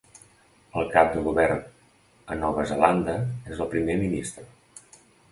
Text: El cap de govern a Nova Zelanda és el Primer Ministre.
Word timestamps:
El 0.79 0.87
cap 0.93 1.09
de 1.15 1.19
govern 1.25 1.59
a 2.35 2.37
Nova 2.39 2.63
Zelanda 2.71 3.15
és 3.53 3.61
el 3.67 3.69
Primer 3.75 3.99
Ministre. 4.05 4.47